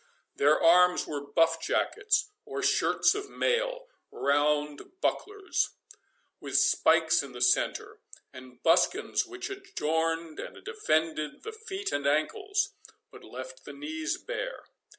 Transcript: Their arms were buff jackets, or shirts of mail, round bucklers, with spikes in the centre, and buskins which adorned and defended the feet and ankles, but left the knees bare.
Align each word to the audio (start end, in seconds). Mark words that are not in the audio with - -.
Their 0.35 0.59
arms 0.59 1.05
were 1.05 1.21
buff 1.21 1.61
jackets, 1.61 2.31
or 2.43 2.63
shirts 2.63 3.13
of 3.13 3.29
mail, 3.29 3.87
round 4.09 4.99
bucklers, 4.99 5.75
with 6.39 6.57
spikes 6.57 7.21
in 7.21 7.33
the 7.33 7.39
centre, 7.41 7.99
and 8.33 8.63
buskins 8.63 9.27
which 9.27 9.51
adorned 9.51 10.39
and 10.39 10.65
defended 10.65 11.43
the 11.43 11.51
feet 11.51 11.91
and 11.91 12.07
ankles, 12.07 12.73
but 13.11 13.23
left 13.23 13.63
the 13.63 13.73
knees 13.73 14.17
bare. 14.17 14.63